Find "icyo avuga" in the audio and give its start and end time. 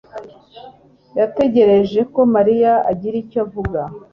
3.23-3.79